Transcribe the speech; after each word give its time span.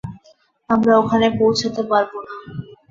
আমরা 0.69 0.93
ওখানে 0.97 1.27
পৌঁছাতে 1.39 1.81
পারবো 1.91 2.17
না। 2.25 2.33